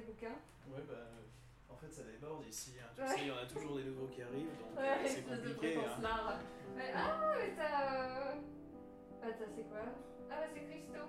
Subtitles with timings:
[0.00, 0.38] tes bouquins
[0.70, 0.94] Ouais, bah,
[1.70, 2.74] en fait, ça déborde ici.
[2.80, 2.86] hein.
[2.94, 3.08] Tu Ouais.
[3.08, 5.34] sais, il y en a toujours des nouveaux qui arrivent, donc euh, Ouais, c'est de
[5.36, 5.76] compliqué.
[5.84, 6.02] hein.
[6.04, 6.38] Ah,
[6.76, 7.94] mais t'as.
[7.94, 8.34] euh,
[9.22, 9.78] Attends, c'est quoi?
[10.30, 11.00] Ah, bah c'est Christo.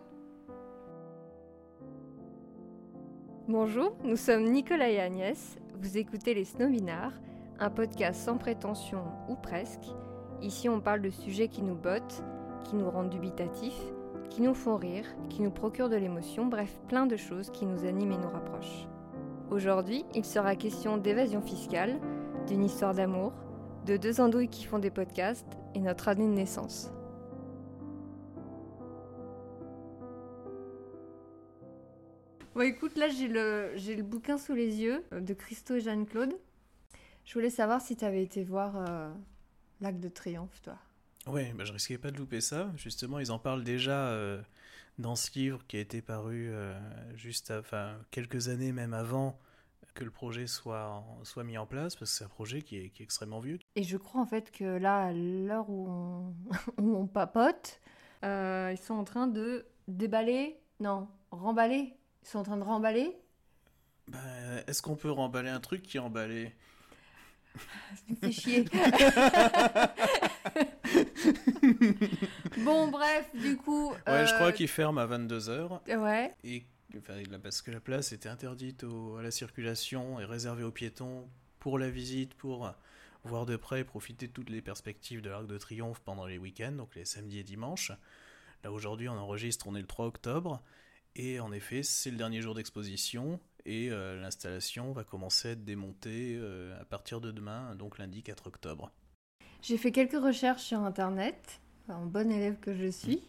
[3.48, 5.58] Bonjour, nous sommes Nicolas et Agnès.
[5.76, 7.14] Vous écoutez Les Snobinards,
[7.60, 9.86] un podcast sans prétention ou presque.
[10.42, 12.24] Ici, on parle de sujets qui nous bottent,
[12.64, 13.82] qui nous rendent dubitatifs,
[14.30, 17.86] qui nous font rire, qui nous procurent de l'émotion, bref, plein de choses qui nous
[17.86, 18.88] animent et nous rapprochent.
[19.52, 22.00] Aujourd'hui, il sera question d'évasion fiscale,
[22.48, 23.34] d'une histoire d'amour,
[23.86, 26.92] de deux andouilles qui font des podcasts et notre année de naissance.
[32.54, 36.38] Bon écoute, là j'ai le, bouquin sous les yeux euh, de Christo et Jeanne-Claude.
[37.24, 39.10] Je voulais savoir si tu avais été voir euh,
[39.80, 40.76] l'Arc de Triomphe, toi.
[41.30, 42.72] Ouais, bah, je risquais pas de louper ça.
[42.76, 44.42] Justement, ils en parlent déjà euh,
[44.98, 46.78] dans ce livre qui a été paru euh,
[47.16, 49.40] juste, à- enfin, quelques années même avant
[49.96, 52.90] que le projet soit, soit mis en place, parce que c'est un projet qui est,
[52.90, 53.60] qui est extrêmement vieux.
[53.76, 56.34] Et je crois en fait que là, à l'heure où on,
[56.82, 57.80] où on papote,
[58.24, 61.94] euh, ils sont en train de déballer, non, remballer.
[62.24, 63.18] Ils sont en train de remballer.
[64.08, 64.20] Bah,
[64.68, 66.54] est-ce qu'on peut remballer un truc qui est emballé?
[67.96, 68.66] Ça me fait chier.
[72.64, 73.92] bon, bref, du coup.
[74.08, 75.80] Ouais, je crois euh, qu'il ferme à 22h.
[75.98, 76.34] Ouais.
[76.44, 76.64] Et
[76.98, 80.72] enfin, là, parce que la place était interdite au- à la circulation et réservée aux
[80.72, 81.28] piétons
[81.60, 82.72] pour la visite, pour
[83.24, 86.38] voir de près et profiter de toutes les perspectives de l'Arc de Triomphe pendant les
[86.38, 87.92] week-ends, donc les samedis et dimanches.
[88.64, 90.62] Là aujourd'hui on enregistre, on est le 3 octobre,
[91.16, 95.64] et en effet c'est le dernier jour d'exposition, et euh, l'installation va commencer à être
[95.64, 98.92] démontée euh, à partir de demain, donc lundi 4 octobre.
[99.62, 103.22] J'ai fait quelques recherches sur internet, en bonne élève que je suis.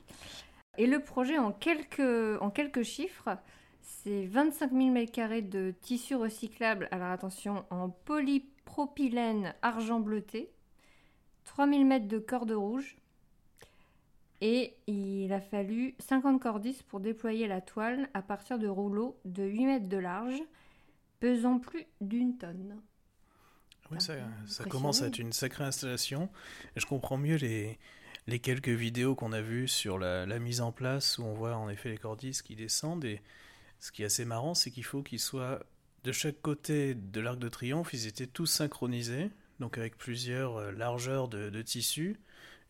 [0.79, 3.37] Et le projet, en quelques, en quelques chiffres,
[3.81, 10.53] c'est 25 000 m2 de tissu recyclable, alors attention, en polypropylène argent bleuté,
[11.45, 12.97] 3000 mètres de corde rouge,
[14.41, 19.45] et il a fallu 50 cordistes pour déployer la toile à partir de rouleaux de
[19.45, 20.41] 8 mètres de large,
[21.21, 22.81] pesant plus d'une tonne.
[23.91, 24.15] Oui, ça,
[24.47, 26.31] ça commence à être une sacrée installation.
[26.77, 27.79] Je comprends mieux les,
[28.27, 31.57] les quelques vidéos qu'on a vues sur la, la mise en place où on voit
[31.57, 33.05] en effet les cordistes qui descendent.
[33.05, 33.21] Et
[33.81, 35.61] ce qui est assez marrant, c'est qu'il faut qu'ils soient
[36.05, 40.73] de chaque côté de l'arc de triomphe, ils étaient tous synchronisés, donc avec plusieurs euh,
[40.73, 42.19] largeurs de, de tissu.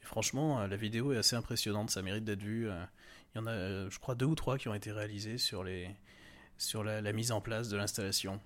[0.03, 2.69] Et franchement, euh, la vidéo est assez impressionnante, ça mérite d'être vu.
[2.69, 2.83] euh.
[3.35, 5.63] Il y en a, euh, je crois, deux ou trois qui ont été réalisés sur,
[5.63, 5.89] les,
[6.59, 8.41] sur la, la mise en place de l'installation.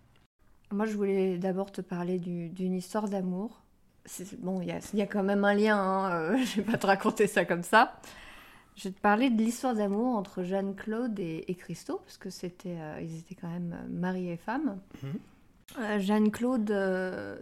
[0.72, 3.62] Moi, je voulais d'abord te parler du- d'une histoire d'amour.
[4.38, 6.70] Bon, il y a, il y a quand même un lien, hein, euh, je vais
[6.72, 7.98] pas te raconter ça comme ça.
[8.76, 12.76] Je vais te parler de l'histoire d'amour entre Jeanne-Claude et, et Christo, parce que c'était,
[12.78, 14.78] euh, ils étaient quand même euh, mari et femme.
[15.02, 15.18] Mhm.
[15.78, 17.38] Euh, Jeanne-Claude, euh,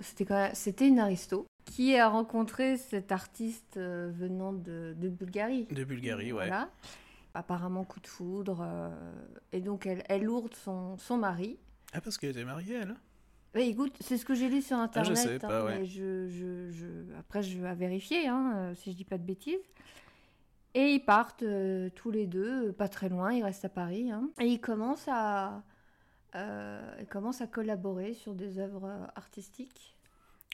[0.55, 5.67] c'était une aristo qui a rencontré cet artiste euh, venant de, de Bulgarie?
[5.67, 6.47] De Bulgarie, ouais.
[6.49, 6.71] Voilà.
[7.35, 8.61] Apparemment coup de foudre.
[8.63, 8.91] euh,
[9.53, 11.59] et donc elle, elle lourde son, son mari.
[11.93, 12.97] Ah, parce qu'elle était mariée, elle
[13.55, 15.15] Ouais, écoute, c'est ce que j'ai lu sur internet.
[15.17, 15.79] savais pas, hein, ouais.
[15.81, 19.61] mais je, je, je- Après, je vais vérifier hein, si je dis pas de bêtises.
[20.75, 24.11] Et ils partent euh, tous les deux, pas très loin, ils restent à Paris.
[24.11, 24.31] hein.
[24.41, 25.63] et ils commencent à,
[26.35, 29.97] euh, commencent à collaborer sur des œuvres euh, artistiques.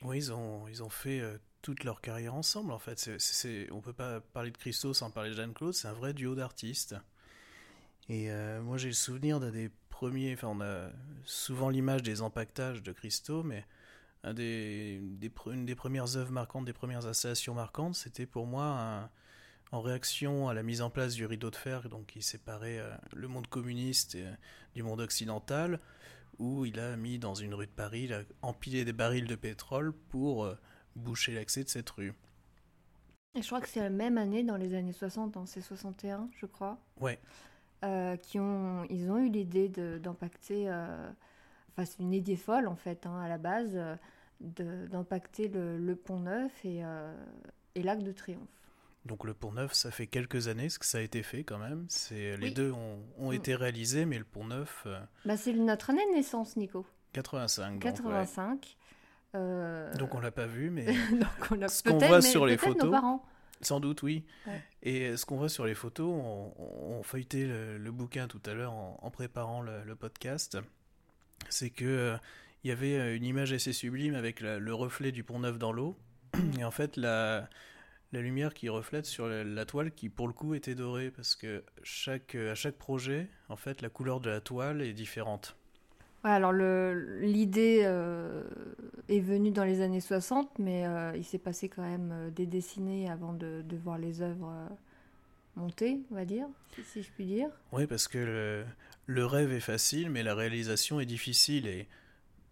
[0.03, 3.11] Oui, ils ont, ils ont fait euh, toute leur carrière ensemble, en fait.
[3.71, 6.95] On peut pas parler de Christo sans parler de Jeanne-Claude, c'est un vrai duo d'artistes.
[8.09, 10.33] Et euh, moi, j'ai le souvenir d'un des premiers...
[10.35, 10.89] Enfin, on a
[11.25, 13.67] souvent l'image des empaquetages de Christo, mais
[14.25, 19.11] une des premières œuvres marquantes, des premières installations marquantes, c'était pour moi un-
[19.73, 22.95] en réaction à la mise en place du rideau de fer, donc qui séparait euh,
[23.15, 24.33] le monde communiste et, euh,
[24.75, 25.81] du monde occidental,
[26.39, 29.35] où il a mis dans une rue de Paris, il a empilé des barils de
[29.35, 30.55] pétrole pour euh,
[30.97, 32.15] boucher l'accès de cette rue.
[33.35, 36.31] Et je crois que c'est la même année, dans les années 60, hein, c'est 61,
[36.37, 36.79] je crois.
[37.01, 37.19] Ouais,
[37.85, 41.09] euh, qui ont, ils ont eu l'idée d'impacter, euh,
[41.71, 43.79] enfin c'est une idée folle en fait hein, à la base,
[44.41, 47.15] d'impacter le, le pont neuf et, euh,
[47.77, 48.49] et l'Arc de Triomphe.
[49.09, 51.85] Donc le Pont Neuf, ça fait quelques années que ça a été fait quand même.
[51.89, 52.55] C'est, les Oui.
[52.55, 53.35] deux ont, ont Mm.
[53.35, 56.87] été réalisés, mais le Pont Neuf, euh, Bah, c'est notre année de naissance, Nico.
[57.15, 57.73] 85.
[57.73, 58.77] donc, 85.
[59.35, 59.99] Euh, ouais.
[59.99, 62.55] Donc on l'a pas vu, mais donc on a ce qu'on voit mais sur les
[62.55, 63.25] nos photos- parents.
[63.61, 64.25] Sans doute, oui.
[64.47, 64.63] Ouais.
[64.85, 68.55] Et ce qu'on voit sur les photos, on, on feuilletait le, le bouquin tout à
[68.55, 70.59] l'heure en, en préparant le, le podcast,
[71.49, 72.17] c'est que euh,
[72.63, 75.59] il y avait euh, une image assez sublime avec la- le reflet du pont neuf
[75.59, 75.97] dans l'eau,
[76.59, 77.49] et en fait la,
[78.13, 81.37] la lumière qui reflète sur la, la toile qui pour le coup était dorée, parce
[81.37, 85.57] que chaque, à chaque projet, en fait, la couleur de la toile est différente.
[86.25, 88.43] alors l'idée euh,
[89.09, 92.47] est venue dans les années 60, mais euh, il s'est passé quand même euh, des
[92.47, 94.53] décennies avant de, voir les œuvres
[95.57, 96.47] monter, on va dire,
[96.85, 97.51] si, je puis dire.
[97.73, 98.65] Oui, parce que
[99.07, 101.89] le, rêve est facile, mais la réalisation est difficile, et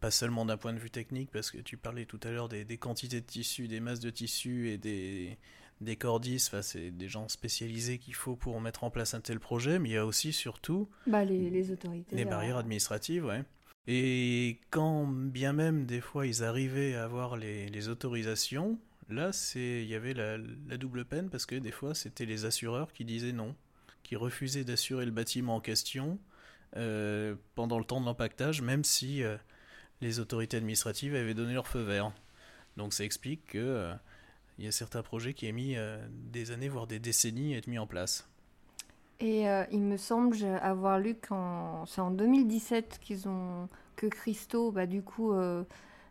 [0.00, 2.64] pas seulement d'un point de vue technique, parce que tu parlais tout à l'heure des,
[2.78, 5.38] quantités de tissus, des masses de tissus et des,
[5.81, 9.40] des cordistes, enfin, c'est des gens spécialisés qu'il faut pour mettre en place un tel
[9.40, 12.16] projet, mais il y a aussi surtout bah, les, autorités.
[12.16, 13.43] Les barrières administratives, ouais.
[13.88, 19.88] Et quand bien même des fois ils arrivaient à avoir les, autorisations, là c'est il
[19.88, 20.38] y avait la,
[20.76, 23.54] double peine parce que des fois c'était les assureurs qui disaient non,
[24.02, 26.19] qui refusaient d'assurer le bâtiment en question
[26.76, 29.37] euh, pendant le temps de l'empaquetage, même si euh,
[30.00, 32.12] les autorités administratives avaient donné leur feu vert.
[32.76, 33.94] Donc ça explique que euh,
[34.58, 35.76] il y a certains projets qui ont mis
[36.08, 38.28] des années voire des décennies à être mis en place.
[39.19, 44.70] Et euh, il me semble avoir lu qu'en c'est en 2017 qu'ils ont que Christo,
[44.72, 45.64] bah du coup euh,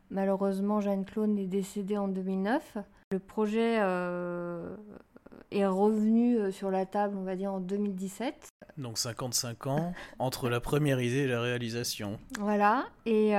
[0.10, 2.78] malheureusement Jeanne-Claude est décédée en 2009.
[3.12, 4.76] Le projet euh,
[5.52, 8.50] est revenu sur la table, on va dire en 2017.
[8.78, 12.20] Donc 55 ans entre la première idée et la réalisation.
[12.40, 12.86] Voilà.
[13.06, 13.32] Et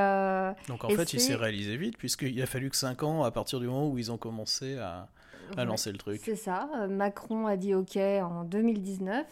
[0.69, 3.61] donc en fait, il s'est réalisé vite puisqu'il a fallu que 5 ans à partir
[3.61, 5.09] du moment où ils ont commencé à,
[5.57, 6.21] à lancer le truc.
[6.25, 6.69] C'est ça.
[6.89, 9.27] Macron a dit OK en 2019.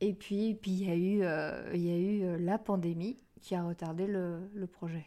[0.00, 3.16] Et puis, puis il y a eu, euh, il y a eu euh, la pandémie
[3.40, 5.06] qui a retardé le, le projet.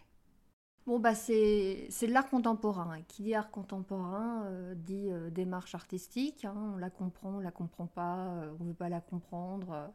[0.87, 3.01] Bon, bah, c'est de l'art contemporain.
[3.07, 6.45] Qui dit art contemporain euh, dit démarche artistique.
[6.45, 6.55] Hein.
[6.73, 9.91] on la comprend, on la comprend pas, on veut pas la comprendre.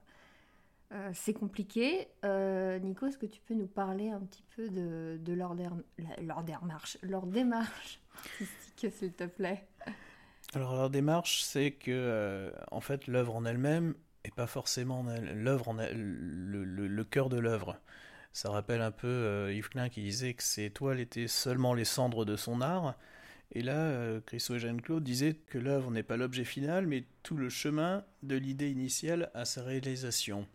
[1.14, 2.08] c'est compliqué.
[2.22, 5.54] Nico, est-ce que tu peux nous parler un petit peu de, leur,
[6.44, 9.66] démarche, leur démarche artistique, s'il te plaît?
[10.54, 13.94] Alors, leur démarche, c'est que, en fait, l'œuvre en elle-même,
[14.24, 17.78] et pas forcément le, le, cœur de l'œuvre.
[18.32, 21.84] Ça rappelle un peu euh, Yves Klein qui disait que ses toiles étaient seulement les
[21.84, 22.94] cendres de son art.
[23.54, 27.36] Et là, euh, Christo et Jeanne-Claude disaient que l'œuvre n'est pas l'objet final, mais tout
[27.36, 30.46] le chemin de l'idée initiale à sa réalisation.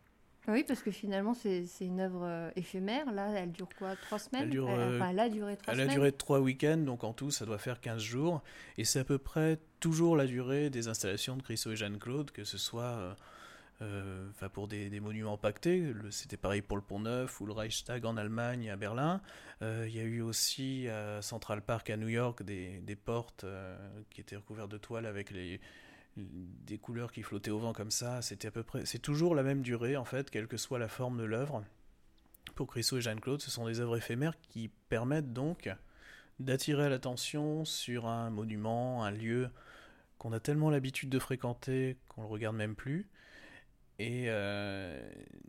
[0.48, 3.12] Oui, parce que finalement, c'est une œuvre euh, éphémère.
[3.12, 6.12] Là, elle dure quoi Trois semaines elle, dure, elle, a duré trois Elle a duré
[6.14, 8.42] trois week-ends, donc en tout, ça doit faire 15 jours.
[8.78, 12.46] Et c'est à peu près toujours la durée des installations de Christo et Jeanne-Claude, que
[12.46, 13.14] ce soit euh,
[13.82, 15.94] enfin pour des, monuments pactés.
[16.10, 19.22] C'était pareil pour le Pont Neuf ou le Reichstag en Allemagne, à Berlin.
[19.62, 23.78] Euh, il y a eu aussi à Central Park à New York des, portes euh,
[24.10, 25.60] qui étaient recouvertes de toile avec les,
[26.16, 28.22] des couleurs qui flottaient au vent comme ça.
[28.22, 30.88] C'était à peu près, c'est toujours la même durée en fait, quelle que soit la
[30.88, 31.64] forme de l'œuvre.
[32.56, 35.70] Pour Christo et Jeanne-Claude, ce sont des œuvres éphémères qui permettent donc
[36.40, 39.50] d'attirer l'attention sur un monument, un lieu
[40.18, 43.08] qu'on a tellement l'habitude de fréquenter qu'on le regarde même plus,
[44.00, 45.00] et euh,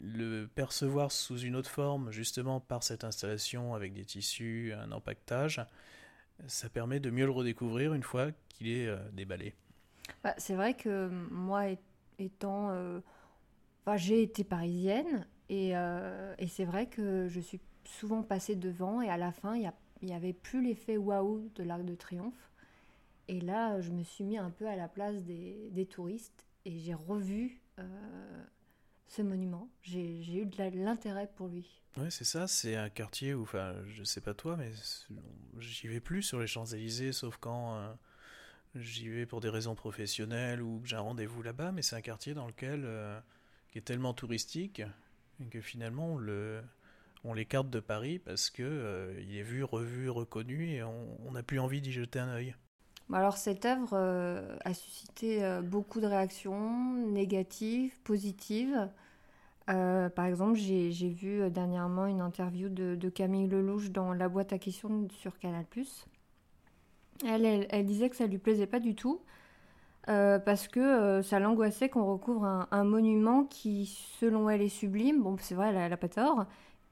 [0.01, 5.61] le percevoir sous une autre forme, justement par cette installation avec des tissus, un empaquetage,
[6.47, 9.55] ça permet de mieux le redécouvrir une fois qu'il est euh, déballé.
[10.23, 11.65] Bah, c'est vrai que moi,
[12.19, 12.71] étant.
[12.71, 13.01] Euh,
[13.97, 15.73] j'ai été parisienne et,
[16.47, 19.73] c'est vrai que je suis souvent passée devant et à la fin, il
[20.03, 22.51] n'y avait plus l'effet waouh de l'Arc de Triomphe.
[23.29, 26.95] Et là, je me suis mis un peu à la place des, touristes et j'ai
[26.95, 27.68] revu euh,
[29.09, 29.69] ce monument.
[29.83, 31.83] J'ai eu de l'intérêt pour lui.
[31.97, 32.47] Ouais, c'est ça.
[32.47, 34.71] C'est un quartier où, enfin, je sais pas toi, mais
[35.59, 37.93] j'y vais plus sur les Champs-Élysées, sauf quand euh,
[38.77, 41.73] j'y vais pour des raisons professionnelles ou que j'ai un rendez-vous là-bas.
[41.73, 43.19] Mais c'est un quartier dans lequel euh,
[43.71, 44.83] qui est tellement touristique
[45.51, 46.63] que finalement on le
[47.23, 51.59] on l'écarte de Paris parce que il est vu, revu, reconnu et on n'a plus
[51.59, 52.55] envie d'y jeter un œil.
[53.13, 58.89] Alors cette œuvre euh, a suscité euh, beaucoup de réactions négatives, positives.
[59.71, 64.59] Euh, par exemple, j'ai vu dernièrement une interview de, Camille Lelouch dans La boîte à
[64.59, 65.65] questions sur Canal+.
[67.27, 69.21] Elle, elle, disait que ça lui plaisait pas du tout
[70.07, 73.85] parce que ça l'angoissait qu'on recouvre un, monument qui,
[74.19, 75.23] selon elle, est sublime.
[75.23, 76.47] Bon, c'est vrai, elle n'a pas tort.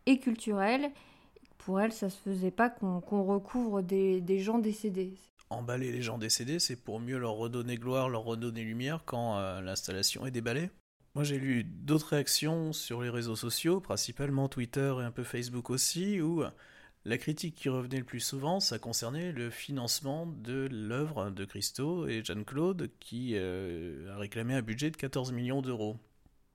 [0.04, 0.90] Et culturel.
[1.56, 5.14] Pour elle, ça se faisait pas qu'on recouvre des gens décédés
[5.50, 9.60] emballer les gens décédés, c'est pour mieux leur redonner gloire, leur redonner lumière quand euh,
[9.60, 10.70] l'installation est déballée.
[11.14, 15.70] Moi j'ai lu d'autres réactions sur les réseaux sociaux, principalement Twitter et un peu Facebook
[15.70, 16.42] aussi, où
[17.04, 22.06] la critique qui revenait le plus souvent, ça concernait le financement de l'œuvre de Christo
[22.06, 25.96] et Jeanne-Claude qui euh, a réclamé un budget de 14 millions d'euros.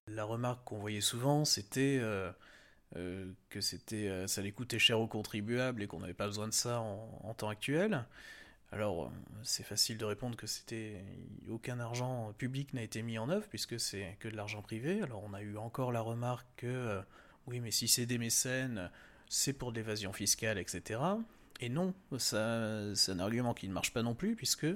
[0.08, 2.32] La remarque qu'on voyait souvent, c'était euh,
[3.50, 6.82] que c'était, ça allait coûter cher aux contribuables et qu'on n'avait pas besoin de ça
[6.82, 8.06] en temps actuel.
[8.72, 9.10] Alors, euh,
[9.44, 11.04] c'est facile de répondre que c'était
[11.50, 15.02] aucun argent public n'a été mis en œuvre puisque c'est que de l'argent privé.
[15.02, 17.02] Alors, on a eu encore la remarque que euh,
[17.48, 18.90] oui, mais si c'est des mécènes,
[19.28, 21.00] c'est pour de l'évasion fiscale, etc.
[21.60, 24.68] Et non, ça, c'est un argument qui ne marche pas non plus, puisque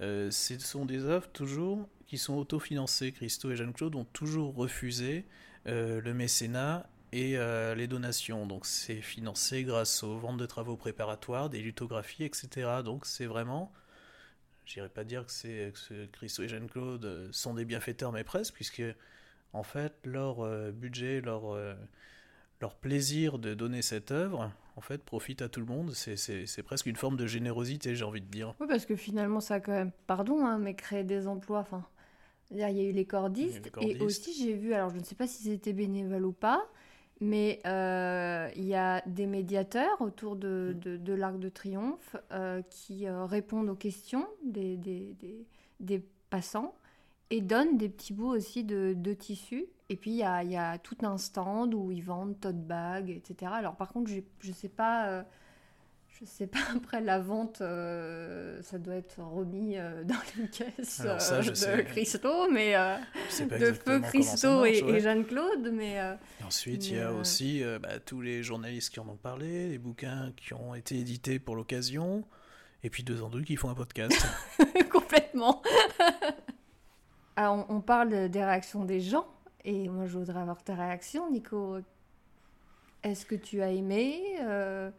[0.00, 3.12] euh, ce sont des œuvres toujours qui sont autofinancées.
[3.12, 5.26] Christo et Jeanne-Claude ont toujours refusé
[5.66, 8.46] euh, le mécénat et euh, les donations.
[8.46, 12.82] Donc c'est financé grâce aux ventes de travaux préparatoires, des lithographies, etc.
[12.84, 13.72] Donc c'est vraiment,
[14.66, 18.82] j'irais pas dire que c'est que Christo et Jeanne-Claude sont des bienfaiteurs, mais presque, puisque
[19.52, 21.56] en fait leur budget, leur
[22.62, 25.92] leur plaisir de donner cette œuvre, en fait, profite à tout le monde.
[25.92, 28.54] C'est presque une forme de générosité, j'ai envie de dire.
[28.60, 31.58] Oui, parce que finalement, ça a quand même, pardon, hein, mais créé des emplois.
[31.58, 31.84] Enfin,
[32.50, 35.26] il y a eu les cordistes, et aussi j'ai vu, alors je ne sais pas
[35.26, 36.66] si c'était bénévole ou pas,
[37.22, 40.98] mais euh, il y a des médiateurs autour de, mm.
[40.98, 45.46] de, l'Arc de Triomphe euh, qui euh, répondent aux questions des, des, des,
[45.78, 46.74] des passants
[47.30, 49.66] et donnent des petits bouts aussi de, de tissu.
[49.88, 53.10] Et puis, il y a, y a, tout un stand où ils vendent tote bags,
[53.10, 53.52] etc.
[53.54, 55.24] Alors, par contre, je ne sais pas...
[56.22, 60.48] Euh, je sais pas, après la vente, euh, ça doit être remis euh, dans les
[60.48, 62.74] caisses de Christo, mais
[63.40, 65.70] de Feu Christo et, Jeanne-Claude.
[65.72, 65.98] Mais,
[66.44, 70.32] ensuite, il y a aussi bah, tous les journalistes qui en ont parlé, les bouquins
[70.36, 72.24] qui ont été édités pour l'occasion,
[72.82, 74.26] et puis deux deux qui font un podcast.
[74.90, 75.62] Complètement.
[77.36, 79.26] Alors, on, parle des réactions des gens,
[79.64, 81.78] et moi je voudrais avoir ta réaction, Nico.
[83.02, 84.90] Est-ce que tu as aimé euh,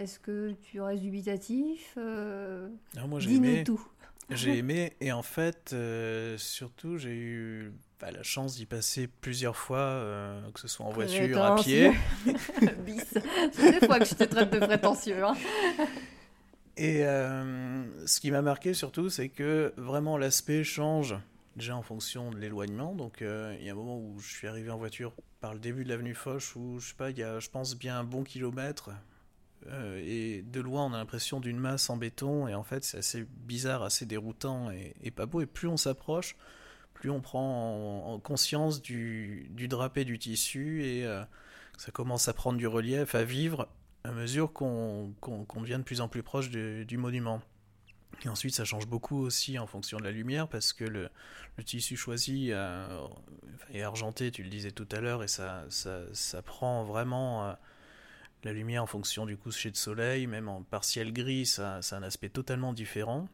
[0.00, 3.64] Est-ce que tu restes dubitatif euh, non, Moi j'ai aimé.
[3.64, 3.86] tout.
[4.30, 9.56] J'ai aimé, et en fait, euh, surtout, j'ai eu bah, la chance d'y passer plusieurs
[9.56, 10.02] fois,
[10.54, 11.92] que ce soit en voiture, à pied.
[12.86, 13.18] Bis.
[13.52, 15.22] C'est des fois que je te traite de prétentieux.
[15.24, 15.34] Hein.
[16.76, 21.16] Et ce qui m'a marqué surtout, c'est que vraiment l'aspect change
[21.56, 22.94] déjà en fonction de l'éloignement.
[22.94, 25.60] Donc euh, il y a un moment où je suis arrivé en voiture par le
[25.60, 28.04] début de l'avenue Foch où je sais pas, il y a je pense bien un
[28.04, 28.90] bon kilomètre.
[29.66, 32.96] Euh, et de loin on a l'impression d'une masse en béton et en fait c'est
[32.96, 35.40] assez bizarre, assez déroutant et, pas beau.
[35.40, 36.36] Et plus on s'approche,
[36.94, 41.22] plus on prend en, conscience du, drapé du tissu et euh,
[41.76, 43.68] ça commence à prendre du relief, à vivre
[44.02, 45.14] à mesure qu'on
[45.56, 47.42] devient de plus en plus proche du monument.
[48.24, 51.10] Et ensuite, ça change beaucoup aussi en fonction de la lumière parce que le,
[51.64, 53.06] tissu choisi euh,
[53.72, 57.54] est argenté, tu le disais tout à l'heure, et ça, ça, ça, prend vraiment
[58.44, 62.02] la lumière en fonction du coucher de soleil, même en partiel gris, ça, a un
[62.02, 63.28] aspect totalement différent.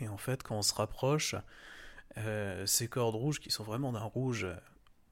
[0.00, 1.34] Et en fait, quand on se rapproche,
[2.18, 4.46] euh, ces cordes rouges qui sont vraiment d'un rouge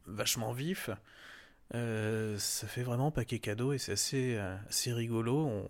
[0.06, 0.90] vachement vif,
[1.72, 4.36] ça fait vraiment paquet cadeau et c'est assez,
[4.68, 5.66] assez rigolo.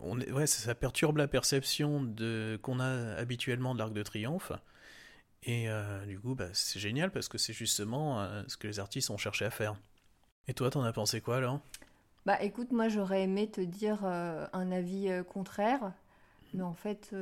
[0.00, 4.52] On, ouais, ça perturbe la perception de, qu'on a habituellement de l'Arc de Triomphe.
[5.42, 8.78] Et euh, du coup, bah, c'est génial parce que c'est justement euh, ce que les
[8.78, 9.76] artistes ont cherché à faire.
[10.48, 11.60] Et toi, t'en as pensé quoi alors
[12.30, 15.92] Bah écoute, moi j'aurais aimé te dire euh, un avis contraire,
[16.54, 17.12] mais en fait,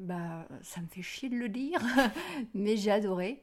[0.00, 1.82] bah ça me fait chier de le dire,
[2.54, 3.42] mais j'ai adoré.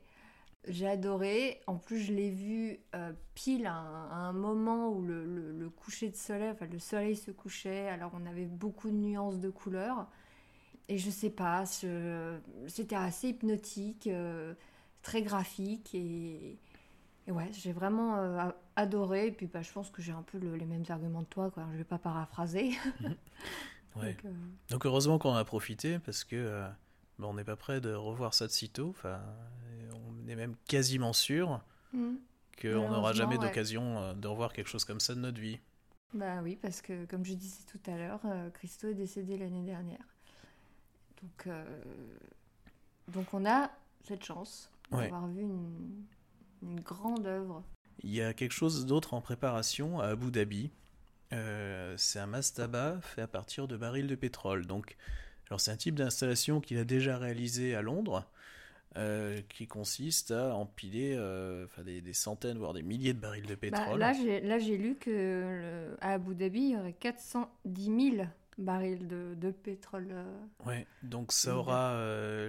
[0.68, 1.62] J'ai adoré.
[1.68, 6.50] En plus, je l'ai vu euh, pile à un, moment où le, coucher de soleil,
[6.50, 7.88] enfin le soleil se couchait.
[7.90, 10.08] Alors on avait beaucoup de nuances de couleurs.
[10.90, 11.66] Et je sais pas,
[12.66, 14.56] c'était assez hypnotique, euh,
[15.04, 15.94] très graphique.
[15.94, 16.58] Et,
[17.32, 19.28] ouais, j'ai vraiment euh, adoré.
[19.28, 21.52] Et puis bah, je pense que j'ai un peu les mêmes arguments que toi.
[21.52, 21.66] Quoi.
[21.72, 22.74] Je vais pas paraphraser.
[23.96, 24.18] ouais.
[24.70, 26.64] Donc, heureusement qu'on a profité parce que
[27.18, 28.90] bah, on n'est pas prêt de revoir ça de sitôt.
[28.90, 29.20] Enfin,
[30.32, 31.62] est même quasiment sûr
[31.94, 32.16] mm.
[32.62, 35.60] qu'on n'aura jamais d'occasion euh, de revoir quelque chose comme ça de notre vie.
[36.14, 39.64] Bah oui, parce que comme je disais tout à l'heure, euh, Christo est décédé l'année
[39.64, 40.06] dernière.
[41.22, 41.82] Donc, euh,
[43.08, 43.70] donc on a
[44.04, 46.06] cette chance d'avoir vu une,
[46.62, 47.64] une, grande œuvre.
[48.04, 50.72] Il y a quelque chose d'autre en préparation à Abu Dhabi.
[51.98, 54.66] c'est un mastaba fait à partir de barils de pétrole.
[54.66, 54.98] Donc,
[55.48, 58.28] alors c'est un type d'installation qu'il a déjà réalisé à Londres.
[58.98, 63.62] Euh, qui consiste à empiler euh, des, centaines, voire des milliers de barils de bah,
[63.62, 63.98] pétrole.
[63.98, 64.12] là,
[64.60, 68.28] j'ai lu que à Abu Dhabi, il y aurait 410 000
[68.58, 70.10] barils de, de pétrole.
[70.12, 70.26] Euh,
[70.66, 71.96] ouais, donc ça aura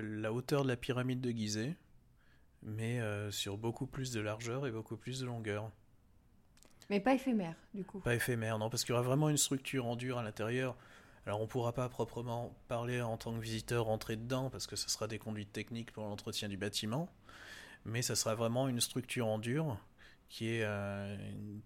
[0.02, 1.76] la hauteur de la pyramide de Gizeh,
[2.62, 3.00] mais
[3.30, 5.70] sur beaucoup plus de largeur et beaucoup plus de longueur.
[6.90, 8.00] Mais pas éphémère, du coup.
[8.00, 10.76] Pas éphémère, non, parce qu'il y aura vraiment une structure en dur à l'intérieur.
[11.24, 14.74] Alors on ne pourra pas proprement parler en tant que visiteur rentrer dedans parce que
[14.74, 17.08] ce sera des conduites techniques pour l'entretien du bâtiment,
[17.84, 19.78] mais ça sera vraiment une structure en dur
[20.28, 21.16] qui est euh,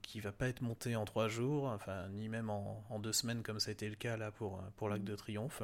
[0.03, 3.61] qui va pas être montée en trois jours, enfin ni même en, deux semaines comme
[3.61, 5.63] ça a été le cas là pour pour l'Arc de Triomphe,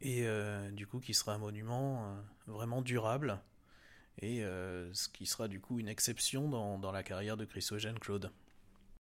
[0.00, 2.14] et euh, du coup qui sera un monument euh,
[2.46, 3.40] vraiment durable
[4.20, 4.40] et
[4.92, 8.30] ce qui sera du coup une exception dans, dans la carrière de Christogène Claude.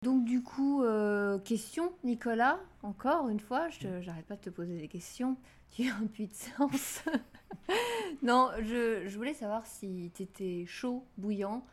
[0.04, 4.76] Donc du coup, euh, question, Nicolas, encore une fois, je j'arrête pas de te poser
[4.76, 5.38] des questions,
[5.70, 7.04] tu as un puits de sens.
[8.24, 11.64] non, je, je, voulais savoir si tu étais chaud, bouillant,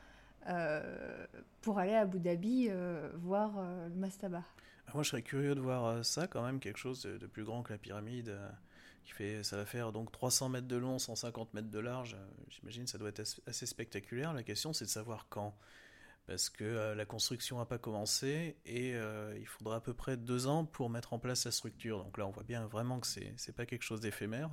[0.47, 1.27] euh,
[1.63, 4.45] pour aller à Abu Dhabi euh, voir le mastaba.
[4.87, 7.63] Ah, moi, je serais curieux de voir ça quand même, quelque chose de, plus grand
[7.63, 8.39] que la pyramide.
[9.43, 12.17] Ça va faire donc 300 mètres de long, 150 mètres de large.
[12.49, 14.33] J'imagine ça doit être assez spectaculaire.
[14.33, 15.57] La question, c'est de savoir quand
[16.29, 20.19] parce que euh, la construction n'a pas commencé et euh, il faudra à peu près
[20.19, 22.05] deux ans pour mettre en place la structure.
[22.05, 24.51] Donc là, on voit bien vraiment que c'est n'est pas quelque chose d'éphémère.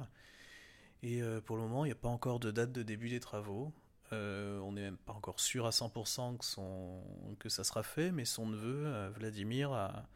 [1.04, 3.20] Et euh, pour le moment, il n'y a pas encore de date de début des
[3.20, 3.74] travaux.
[4.12, 7.04] on n'est même pas encore sûr à 100% que, son,
[7.40, 10.08] que ça sera fait, mais son neveu, Vladimir, a,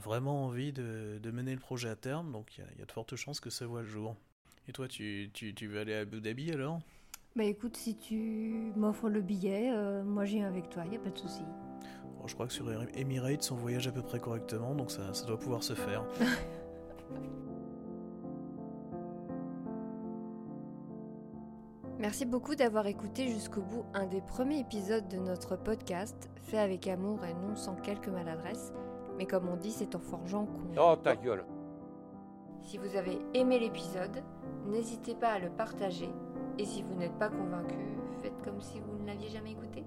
[0.00, 3.40] vraiment envie de, mener le projet à terme, donc il y, a de fortes chances
[3.40, 4.14] que ça voit le jour.
[4.68, 6.80] Et toi, tu, tu, tu veux aller à Abu Dhabi alors?
[7.36, 10.98] Bah écoute, si tu m'offres le billet, euh, moi j'y viens avec toi, il a
[10.98, 11.42] pas de souci.
[12.26, 15.38] je crois que sur Emirates, on voyage à peu près correctement, donc ça, ça doit
[15.38, 16.02] pouvoir se faire.
[21.98, 26.86] Merci beaucoup d'avoir écouté jusqu'au bout un des premiers épisodes de notre podcast, fait avec
[26.86, 28.72] amour et non sans quelques maladresses.
[29.18, 30.80] Mais comme on dit, c'est en forgeant qu'on...
[30.80, 31.44] Oh ta gueule.
[32.62, 34.22] Si vous avez aimé l'épisode,
[34.66, 36.10] n'hésitez pas à le partager.
[36.58, 37.76] Et si vous n'êtes pas convaincu,
[38.22, 39.84] faites comme si vous ne l'aviez jamais écouté.